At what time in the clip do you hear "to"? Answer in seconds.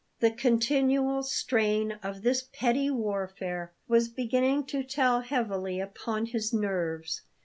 4.65-4.81